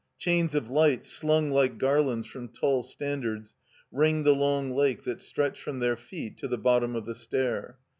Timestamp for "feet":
5.95-6.39